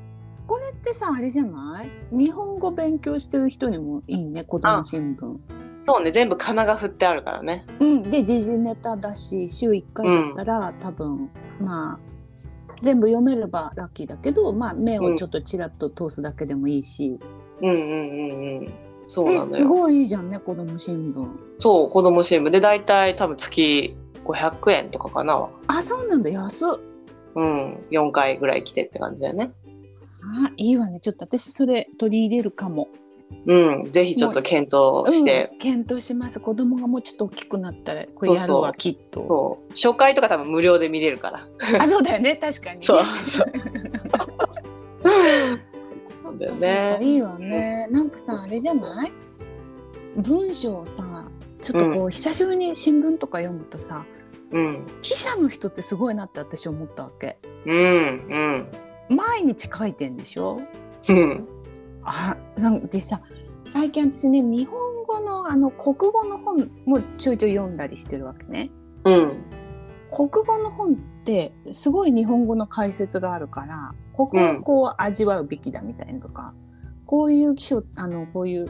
[0.47, 1.89] これってさあれじゃない？
[2.11, 5.37] 日本語勉強してる人にもいいね子供新聞。
[5.85, 7.65] そうね全部仮名が振ってあるからね。
[7.79, 11.99] うん、で時事ネタだし週1回だったら、多分まあ
[12.81, 17.19] 全部読めればラッキーだけど、まあ、目をちょっとちらっと通すだけでもいいし、
[17.61, 18.73] うんうんうんうん
[19.03, 19.55] そうえなのよ。
[19.55, 21.27] すごいいいじゃんね子供新聞。
[21.59, 22.49] そう子供新聞。
[22.51, 25.49] で大体多分月500円とかかな。
[25.67, 26.29] あそうなんだ。
[26.29, 26.69] 安っ。
[27.35, 27.85] うん。
[27.89, 29.51] 4回ぐらい来てって感じだよね
[30.23, 30.99] あいいわね。
[30.99, 32.87] ちょっと私それ取り入れるかも。
[33.45, 33.53] う
[33.85, 35.49] んぜひちょっと検討して。
[35.53, 36.39] うん、検討します。
[36.39, 39.25] 子供がもうちょっと大きくなったらこれやるわきっと。
[39.27, 41.47] そう初回とか多分無料で見れるから。
[41.79, 42.35] あそうだよね。
[42.35, 42.85] 確かにね。
[42.85, 42.97] そう
[43.29, 43.51] そう。
[46.39, 46.95] だよね。
[46.97, 47.87] かいいわね。
[47.89, 49.11] なんかさあれじゃない？
[50.17, 54.03] 文章をさちょっとこう、久しぶりに新聞とか読むとさ
[54.51, 54.85] うん。
[55.01, 57.37] 記者の人ってすごいなって私思ったわけ。
[57.65, 58.67] うん
[59.15, 60.53] 毎日書いてんでしょ？
[61.09, 61.17] うん。
[61.17, 61.47] うん
[62.03, 63.21] あなんでさ
[63.67, 68.71] 最近私ね日本語のあの国語の本もちょいちょい読んだりしてるわけね。
[69.05, 69.43] うん。
[70.11, 76.53] 国語の本ってすごい日本語の解説があるからここをこう味わうべきだみたいなとか、
[77.05, 78.69] こういう気象あのこういう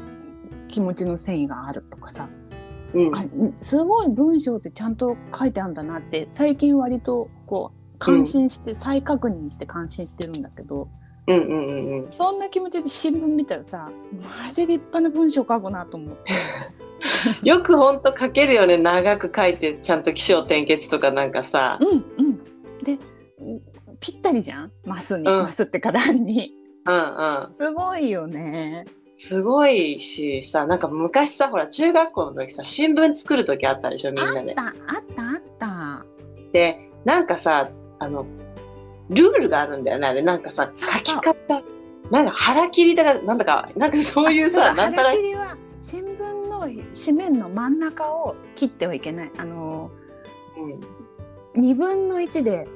[0.68, 2.30] 気持ちの繊維があるとかさ
[2.94, 3.16] うん。
[3.18, 3.26] あ
[3.60, 10.88] すごい文章ってちゃんと書いてあるんだなって最近割とこう感心して、再確認して感心してるんだけど
[11.28, 13.92] うんうんうんうんそんな気持ちで新聞見たらさ
[14.46, 16.32] マジ立派な文章書くなと思って。
[17.48, 22.38] よくほんと書けるよね長く書いてちゃんと起承転結とかなんかさうんうん、
[22.84, 22.98] で
[24.00, 24.72] ぴったりじゃん？
[24.86, 26.52] マスに、うんマスってか欄に。
[26.86, 28.86] うんうんすごいよね。
[29.20, 34.48] すごいしさなんか昔さほら中学校の時さ新聞作る時あったでしょみんなであっ。
[34.56, 34.72] たあっ
[35.60, 36.06] たあった。
[36.54, 37.70] でなんかさ
[38.02, 38.26] あの
[39.10, 40.22] ルールがあるんだよねあれ。
[40.22, 41.64] なんかさ書き方
[42.10, 49.32] なんか腹切りだかなんだかなんかそういうさあなんたら腹切りは新聞の紙面の真ん中を切ってはいけない。
[49.38, 49.92] あの
[51.56, 52.68] 二分の一で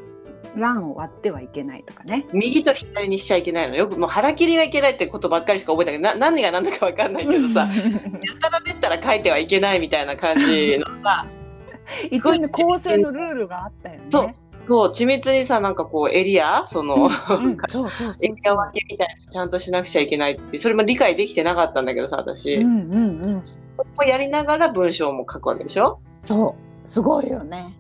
[0.55, 2.25] 欄を割ってはいけないとかね。
[2.31, 3.75] 右と左にしちゃいけないの。
[3.75, 6.13] よくもう腹切りがいけないってことばっかりしか覚えてない。
[6.13, 11.25] けどな何が何だか分かんないけどさ やったらめったら書いてはいけないみたいな感じのさ
[12.09, 14.35] 一応ね構成のルールがあったよね。
[14.67, 23.41] そう緻密にさなんかこうエリアその、エリア分けみたいなのちゃんとしなくちゃいけないってそれも理解できてなかったんだけどさ私、うんうんうん。
[23.45, 23.60] そ
[23.95, 25.99] こやりながら文章も書くわけでしょ？
[26.23, 27.75] そうすごいよね。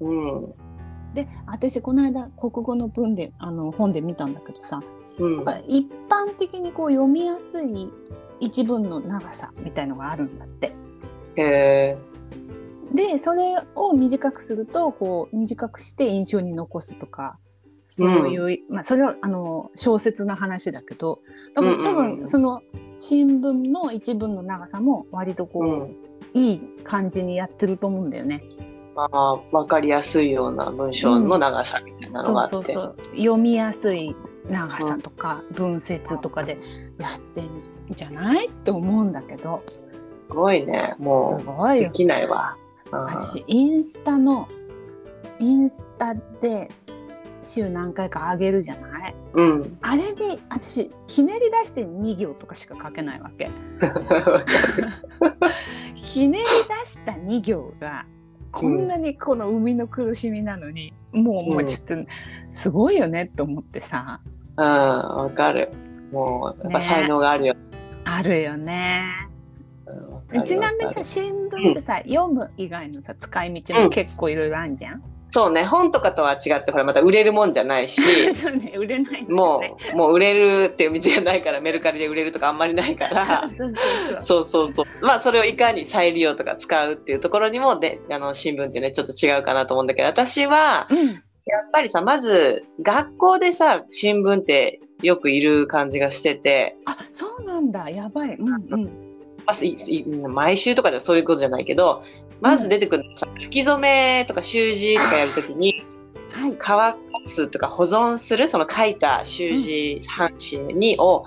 [0.00, 0.54] うん
[1.14, 4.82] で私この間国語の文であの本で見たんだけどさ
[5.18, 7.88] うんやっぱ一般的にこう読みやすい
[8.40, 10.72] 一文の長さみたいのがあるんだって。
[11.36, 11.98] へえ
[12.94, 17.38] でそれを短くするとこう短くして印象に残すとか
[17.90, 21.20] そういう、まあそれはあの小説の話だけど
[21.54, 22.20] 多分多うんうんうん。
[22.20, 22.60] 分その
[22.98, 25.96] 新聞の一文の長さも割とこう、うん。
[26.34, 28.42] いい感じにやってると思うんだよね。
[28.94, 32.96] まあ分かりやすいような文章の長さみたいなのそがあって、うそうそう。
[33.16, 34.14] 読みやすい
[34.50, 36.58] 長さとか文節とかで
[36.98, 37.48] やってん
[37.94, 38.48] じゃない？
[38.48, 39.62] って思うんだけど。
[39.66, 39.88] す
[40.28, 40.94] ごいね。
[40.98, 44.48] もうすごいよできないわ、うん私インスタの
[45.38, 46.70] インスタで
[47.44, 49.14] 週何回か上げるじゃない？
[49.34, 49.78] うん。
[49.82, 53.48] あれに私ひねり出して2行とかしか書けないわけ。
[55.94, 58.04] ひねり出した2行が
[58.50, 62.10] こんなにこの生みの苦しみなのに、もうもうちょっと
[62.52, 64.20] すごいよねって思ってさ。
[64.56, 64.64] うん。
[64.64, 65.70] わかる。
[66.10, 67.54] もうやっぱ才能があるよ、
[68.06, 69.04] あるよね
[70.32, 70.44] うん。
[70.44, 78.00] ちなみにさ新聞ってさ、読む以外のさ使い道も結構いろいろあるじゃん、そうね本とかとは違ってほらまた売れるもんじゃないし
[78.32, 80.34] そうね売れないんだよもねうもう売れ
[80.68, 83.48] るっていう道がないからメルカリで売れるとかあんまりないから。
[84.22, 91.08] そうそうそうまあそれをいかに再利用とか使うっていうところにもであの新聞ってねちょっと違うかなと思うんだけど私はうん。
[91.08, 97.88] やっぱりさまず学校でさ新聞ってよくいる感じがしてて、あそうなんだ。
[97.88, 98.34] やばい。
[98.34, 99.07] うんうん
[99.48, 102.02] まあいい毎週とかではそういうことじゃないけど
[102.40, 105.84] まず出てくるのがさ書き初めとか習字とかやるときに
[106.32, 106.56] はい。
[106.58, 106.98] 乾か
[107.34, 111.24] すとか保存するその書いた習字半紙にを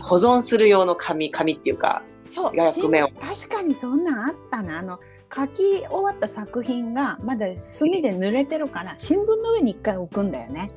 [0.00, 2.56] 保存する用の紙紙っていうかそう。
[2.56, 3.08] 役目を。
[3.20, 4.78] 新確かにそんなんあったな。
[4.78, 5.00] あの
[5.34, 10.68] 書き終わった作品がまだ墨で濡れてるから新聞の上に一回置くんだよね。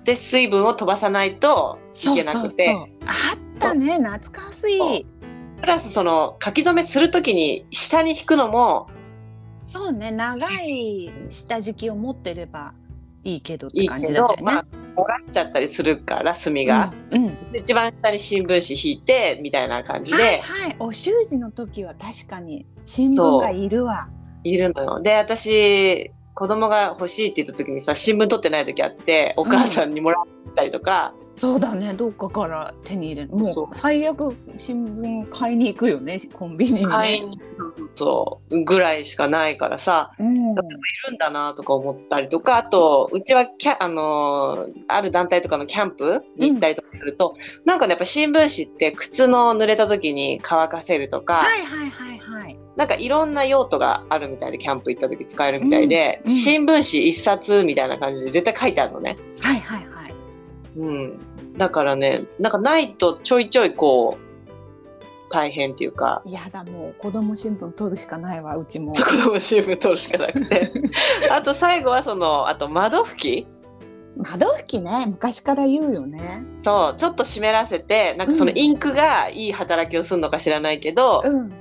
[0.00, 2.32] って水分を飛ばさないといけなくて。
[2.32, 2.88] そうそうそう。
[3.06, 3.98] あったね。
[3.98, 5.06] 懐かしい
[5.60, 8.88] プラスその書き初めするときに下に引くのも
[9.62, 12.74] そうね長い下敷きを持ってれば
[13.24, 14.44] いいけどっていい感じだったよね。
[14.44, 14.64] まあ、
[14.94, 17.50] もらっちゃったりするから墨が、うんうん。
[17.50, 24.06] で一番下に新聞紙引いてみたいな感じで、はいはいお習字の時は確かに新聞がいるわ。
[24.44, 25.00] いるのよ。
[25.00, 31.92] で、私、子供が欲しいって言った時にさ、新聞取ってない時あって、お母さんにもらったりとか、そうだね。
[31.92, 33.68] どっかから手に入れるもそう。
[33.70, 37.38] う最悪新聞買いに行くよねコンビニにね、買いに
[37.94, 40.34] そうぐらいしかないからさ、うん。
[40.34, 40.54] い
[41.08, 52.58] るんだなとか思ったりとか、あと、うちはキャ、あのーある団体とかのキャンプに行ったりとかすると、なんかね、やっぱ新聞紙って靴の濡れた時に乾かせるとか、はいはいはいはい。
[52.76, 56.36] なんかいろんな用途があるみたいで、キャンプ行った時使えるみたいで、うんうん。
[56.36, 59.16] 新聞紙一冊みたいな感じで絶対書いてあるのね。
[59.42, 59.95] はいはいはい
[60.76, 61.18] うん。
[61.56, 64.26] だからね、なんかないとちょいちょいこう、
[65.30, 68.94] 大変っていうか、いやだもう子供新聞取るしかないわうちも。
[68.94, 70.70] そこでも新聞取るしかなくて。
[71.30, 73.46] あと最後はその、あと窓拭き。
[74.16, 76.44] 窓拭きね昔から言うよね。
[76.64, 81.52] そう、ちょっと湿らせて、なんかそのインクがいい働きをするのか知らないけど、うん。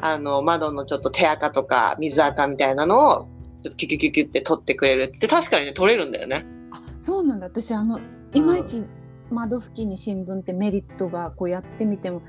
[0.00, 3.28] あの、窓のちょっと手垢とか水垢みたいなのを、
[3.62, 6.44] ちょっとキュキュキュキュって取ってくれるって、確かにね、取れるんだよね。
[6.72, 7.46] あそうなんだ。
[7.46, 8.00] 私あの
[8.34, 8.84] いまいち
[9.30, 12.22] 窓拭きに新聞ってメリットがこうやってみても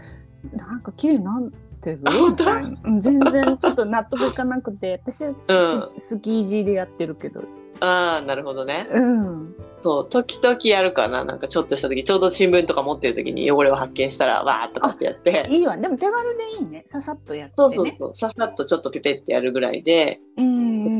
[0.53, 7.43] なんか綺麗になってい全然ちょっと納得いかなくて 私はス,、うスキージーでやってるけど。
[7.81, 8.87] ああ、なるほどね。
[8.89, 9.55] うん。
[9.83, 11.25] そう、時々やるかな。
[11.25, 15.45] なんかちょっとした時、ちょうど新聞とか持ってる時に汚れを発見したら、わーっとかってやって。
[15.49, 15.75] いいわ。
[15.77, 16.83] でも手軽でいいね。
[16.85, 17.55] ささっとやってね。
[17.57, 18.13] そうそうそう。
[18.15, 20.94] ささっとちょっとピペってやるぐらいで、うん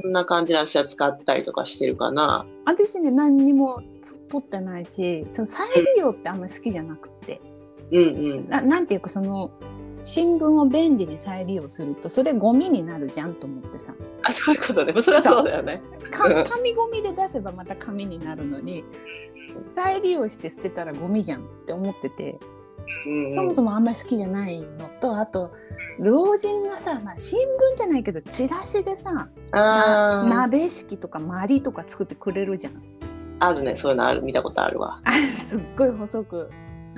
[0.00, 2.46] こんな感じで私は使ったりとかしてるかな。
[2.64, 7.40] 私ね何にもつ取ってないしその再利用ってあんまり好きじゃなくて、
[7.90, 8.00] うんう
[8.40, 8.48] ん。
[8.48, 9.50] ななんていうかその
[10.04, 15.00] 新聞を便利に再利用するとそれゴミになるじゃんと思ってさあ、そういうことね。
[15.02, 15.82] それはそうだよね。
[16.10, 18.84] 紙ゴミで出せばまた紙になるのに
[19.76, 22.38] 再利用して捨てたらゴミじゃんって思ってて、
[23.06, 25.52] うんうん、そもそもあんまり好きじゃないのとあと
[25.98, 32.82] 老人がさ、まあ、新聞じゃないけどチラシでさ鍋敷とかまりとか作ってくれるじゃん。
[33.38, 33.76] あるね。
[33.76, 34.22] そういうのある。
[34.22, 35.02] 見たことあるわ。
[35.36, 36.50] すっごい細く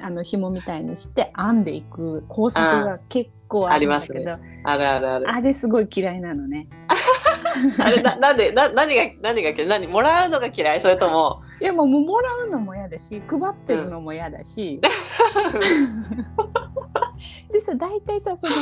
[0.00, 5.42] あの紐みたいにして編んでいく工作が結構あるんだけどあ,、あるあるある。
[5.42, 6.68] れすごい嫌いなのね。
[7.80, 11.42] あれな、 なんで、な、何が、何が嫌い、何、もらうのが嫌い、それとも。
[11.60, 14.78] いやもうもらうのも嫌だし配ってるのも嫌だし、
[17.50, 18.56] でさ大体さその,、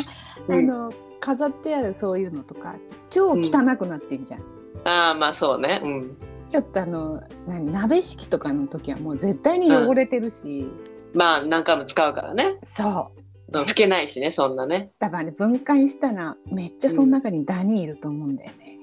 [0.46, 0.92] うんあの
[1.24, 2.76] 飾ってあるそういうのとか
[3.08, 4.40] 超汚くなってんじゃん。
[4.84, 5.80] ああ、まあ、そうね。
[5.82, 6.16] うん。
[6.50, 10.66] ちょっとあの何鍋敷とかの時はもう絶対に汚れてるし、
[11.14, 12.56] まあ、何回も使うからね。
[12.62, 14.90] そううん拭けないしね、そんなね。
[14.98, 18.80] だからね分解したらめっちゃその中にダニいると思うんだよね。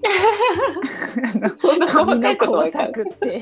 [1.36, 2.66] あ のそんの細かいこと工。
[2.66, 3.42] 作って。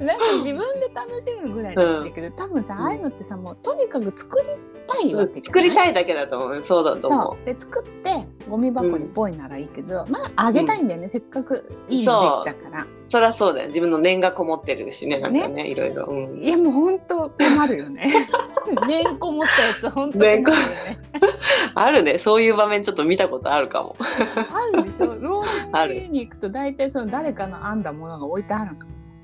[0.00, 4.46] なんか自分で楽しむぐらいなんだけど、多分さああいうのってさもうとにかく作り
[4.88, 5.42] たいわけじゃない？
[5.44, 6.64] 作りたいだけだと思う。
[6.64, 7.46] そうだと思そう。
[7.46, 8.10] で作って
[8.48, 12.82] ゴミ箱にポイならいいけど、まだあげたいんだよね、せっかくいいのできたから。
[12.84, 12.86] う。
[13.10, 13.66] そりゃそうだよ。
[13.68, 16.06] 自分の念がこもってるしね、なんかね、いろいろ。
[16.06, 16.38] うん。
[16.38, 18.10] いやもう本当困るよね。
[18.88, 20.98] 年こもったやつ本当困るよね。
[21.74, 22.18] あるね。
[22.18, 23.96] そういう場面ちょっと見たことあるかも。
[24.00, 25.14] あるでしょ。
[25.20, 28.78] 老人の家に行くと大体その誰かの編んだものが置いてあるの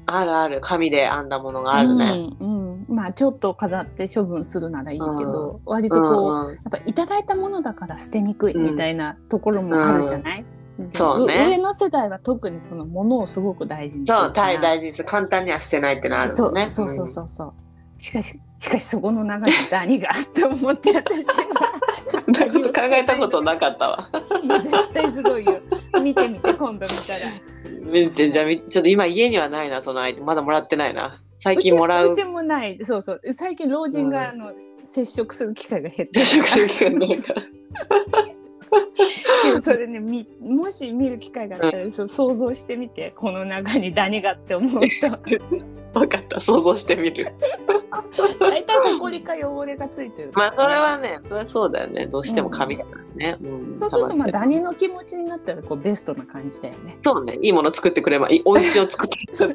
[0.06, 0.60] あるある。
[0.62, 2.28] 紙で編んだものがあるね。
[2.40, 6.54] うんうん、まあちょっと飾って処分するならいいけど、割とうこう、んうん。
[6.54, 10.44] やっぱいただいたものだから捨てにくいみたいなところもあるじゃない、
[10.78, 15.04] でそうねう上の世代は特にそのものをすごく大事にするそう、大大事です。
[15.04, 16.66] 簡単には捨てないってのあるそもんね。
[16.66, 17.52] うそうそうそうそう、
[17.96, 24.10] しかししかしそこの中にダニがって思って私は考えたことなかったわ。
[24.42, 25.60] いや絶対すごいよ。
[26.02, 27.32] 見てみて今度見たら。
[27.82, 31.22] 見てじゃあみちょっと今家にはないなそのアイテムまだもらってないな。
[31.42, 32.12] 最近もらう。
[32.12, 32.78] うちもない。
[32.82, 33.20] そうそう。
[33.34, 34.52] 最近老人が、あの
[34.86, 37.42] 接触する機会が減って食する機会ないから
[39.42, 47.32] けどそれねみもし見る機会があったら、そう想像してみてこの中にダニがって思うと分 かった想像してみる。
[48.38, 52.06] 大体ほこりか汚れがついてる、ね、まあそれはねそれはそうだよね。
[52.06, 56.98] どうしても髪だからね、うん、そうするとまあダニの気持ちになったらこうベストな感じだよね。
[57.04, 57.38] そうね。
[57.40, 59.54] いいもの作ってくればいい美味しいを作ってくれば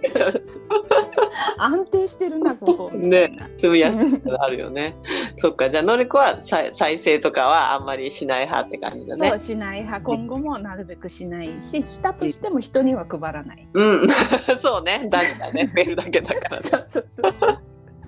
[1.57, 2.91] 安定してるなここ。
[2.91, 3.37] ね。
[3.59, 4.95] そういうやつあるよね。
[5.39, 5.69] そっか。
[5.69, 10.05] じゃあのりこは再生とかはあんまりしない派って感じだねそうしない派。
[10.05, 13.65] 今後もなるべくしないししたとしても人には配らない。
[13.73, 14.07] うん。
[14.61, 15.07] そうね。
[15.09, 17.59] だけだね増えるだけだから、ね、そうそうそうそう。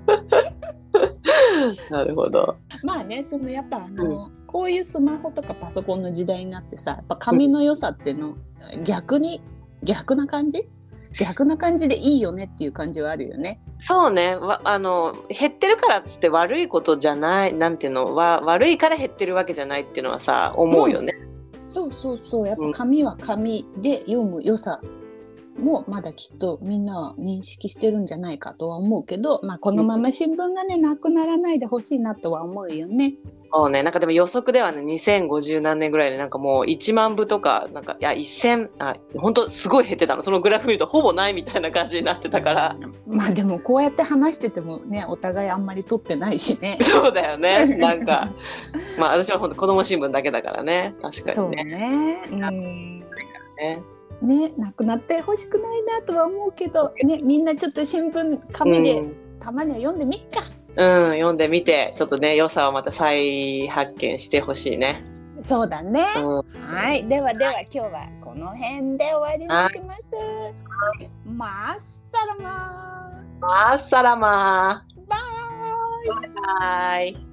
[1.91, 2.57] なるほど。
[2.83, 8.35] まあねそのやっぱあの、うん、こういうスマホとかパソコンの時代になってさやっぱ紙の良さっての、
[8.75, 9.41] うん、逆に
[9.83, 10.69] 逆な感じ？
[11.19, 13.61] 逆な感じでいいよねっていう感じはあるよね。
[13.79, 21.13] そうねあの減ってるからって悪いことじゃないなんていうのは悪いから減ってるわけじゃないっていうのはさ思うよね。
[21.61, 24.79] うん、そうそうそうやっぱ紙は紙で読む良さ
[25.57, 33.13] もまだきっとみんなは認識してるんじゃないかとは思うけど、まあ、このまま新聞がねなくならないでほしいなとは思うよね。
[33.51, 33.83] そうね。
[33.83, 40.23] なんかでも予測ではね2050何年ぐらいでなんかもう1万部とかなんかいや1000あ本当すごい減ってたの。
[40.23, 42.77] そのグラフ見るとほぼないみたいな感じになってたから。
[43.07, 46.79] まあでもこうやって話しててもねお互いあんまり取ってないしね。
[46.81, 47.65] そうだよね。
[47.77, 48.31] なんか
[48.99, 50.95] まあ私は本当子供新聞だけだからね。
[51.01, 51.33] 確かにね。
[51.33, 52.23] そうね。
[52.31, 52.99] うん。
[52.99, 53.83] ね
[54.21, 59.03] ねなくなってほしくないなとは思うけど、ね、みんなちょっと新聞紙で、
[59.39, 60.41] たまには読んでみっか。
[60.41, 65.01] うん、読んでみて、ちょっとね、良さをまた再発見してほしいね。
[65.41, 70.03] そうだね、うん、はい、ではでは、今日はこの辺で終わりにします。
[71.25, 71.45] マ
[71.75, 73.41] ッサラマー。
[73.41, 75.09] マッサラマー。
[75.09, 75.17] バ
[77.01, 77.13] イ。
[77.13, 77.32] バイ。